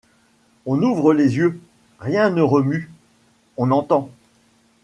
On 0.65 0.81
ouvre 0.81 1.13
les 1.13 1.35
yeux; 1.37 1.61
rien 1.99 2.31
ne 2.31 2.41
remue; 2.41 2.89
on 3.55 3.69
entend 3.69 4.09